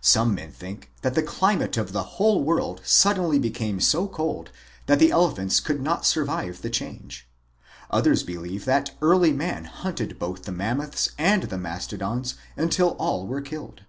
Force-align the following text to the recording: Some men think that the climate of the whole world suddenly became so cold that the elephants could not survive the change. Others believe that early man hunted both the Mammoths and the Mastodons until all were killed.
Some 0.00 0.32
men 0.32 0.52
think 0.52 0.92
that 1.02 1.16
the 1.16 1.24
climate 1.24 1.76
of 1.76 1.90
the 1.90 2.04
whole 2.22 2.40
world 2.44 2.82
suddenly 2.84 3.36
became 3.40 3.80
so 3.80 4.06
cold 4.06 4.52
that 4.86 5.00
the 5.00 5.10
elephants 5.10 5.58
could 5.58 5.82
not 5.82 6.06
survive 6.06 6.62
the 6.62 6.70
change. 6.70 7.26
Others 7.90 8.22
believe 8.22 8.64
that 8.64 8.92
early 9.02 9.32
man 9.32 9.64
hunted 9.64 10.20
both 10.20 10.44
the 10.44 10.52
Mammoths 10.52 11.10
and 11.18 11.42
the 11.42 11.58
Mastodons 11.58 12.36
until 12.56 12.90
all 12.90 13.26
were 13.26 13.40
killed. 13.40 13.80